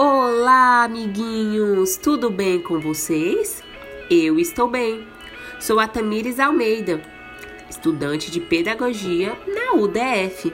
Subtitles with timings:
[0.00, 1.96] Olá, amiguinhos!
[1.96, 3.64] Tudo bem com vocês?
[4.08, 5.04] Eu estou bem.
[5.58, 7.02] Sou a Tamires Almeida,
[7.68, 10.52] estudante de pedagogia na UDF.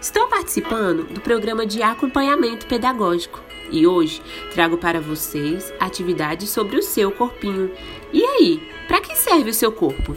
[0.00, 4.22] Estou participando do programa de acompanhamento pedagógico e hoje
[4.52, 7.72] trago para vocês atividades sobre o seu corpinho.
[8.12, 10.16] E aí, para que serve o seu corpo?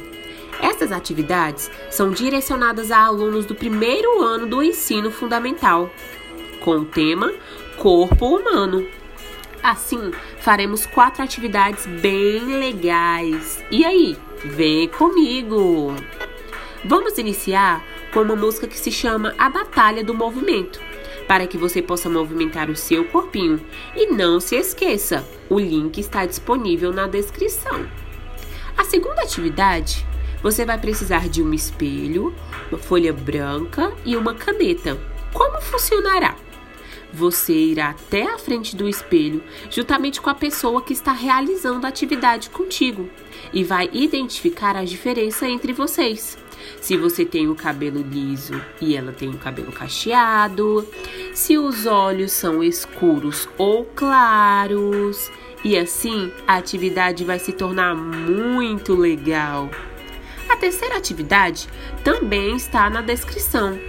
[0.62, 5.90] Essas atividades são direcionadas a alunos do primeiro ano do ensino fundamental,
[6.64, 7.34] com o tema
[7.78, 8.86] corpo humano.
[9.64, 13.64] Assim, faremos quatro atividades bem legais.
[13.72, 15.96] E aí, vem comigo!
[16.86, 17.84] Vamos iniciar
[18.14, 20.80] com uma música que se chama A Batalha do Movimento,
[21.28, 23.60] para que você possa movimentar o seu corpinho.
[23.96, 27.86] E não se esqueça, o link está disponível na descrição.
[28.78, 30.06] A segunda atividade,
[30.42, 32.34] você vai precisar de um espelho,
[32.70, 34.98] uma folha branca e uma caneta.
[35.34, 36.36] Como funcionará?
[37.14, 41.90] Você irá até a frente do espelho, juntamente com a pessoa que está realizando a
[41.90, 43.10] atividade contigo,
[43.54, 46.38] e vai identificar a diferença entre vocês.
[46.82, 50.88] Se você tem o cabelo liso e ela tem o cabelo cacheado,
[51.34, 55.32] se os olhos são escuros ou claros,
[55.64, 59.70] e assim a atividade vai se tornar muito legal.
[60.50, 61.68] A terceira atividade
[62.04, 63.80] também está na descrição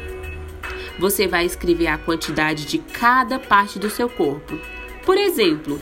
[0.98, 4.58] você vai escrever a quantidade de cada parte do seu corpo.
[5.04, 5.80] Por exemplo,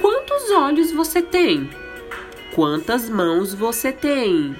[0.00, 1.68] quantos olhos você tem?
[2.54, 4.56] Quantas mãos você tem?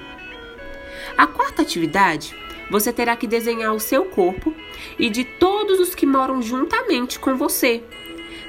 [1.17, 2.37] A quarta atividade,
[2.71, 4.55] você terá que desenhar o seu corpo
[4.99, 7.83] e de todos os que moram juntamente com você.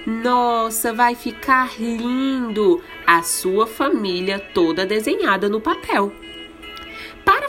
[0.06, 2.82] Nossa, vai ficar lindo!
[3.06, 6.12] A sua família toda desenhada no papel.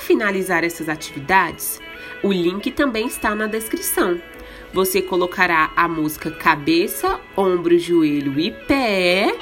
[0.09, 1.79] Finalizar essas atividades,
[2.23, 4.19] o link também está na descrição.
[4.73, 9.37] Você colocará a música cabeça, ombro, joelho e pé,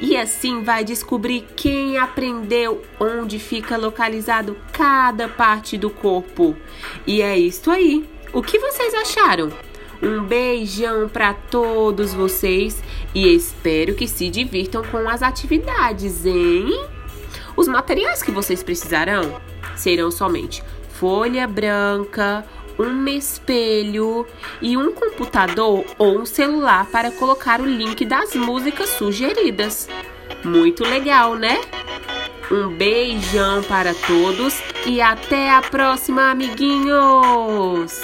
[0.00, 6.56] e assim vai descobrir quem aprendeu onde fica localizado cada parte do corpo.
[7.06, 8.04] E é isso aí.
[8.32, 9.52] O que vocês acharam?
[10.02, 12.82] Um beijão para todos vocês
[13.14, 16.88] e espero que se divirtam com as atividades, hein?
[17.56, 19.40] Os materiais que vocês precisarão
[19.78, 20.62] serão somente
[20.98, 22.44] folha branca,
[22.78, 24.26] um espelho
[24.60, 29.88] e um computador ou um celular para colocar o link das músicas sugeridas.
[30.44, 31.60] Muito legal, né?
[32.50, 38.00] Um beijão para todos e até a próxima, amiguinhos!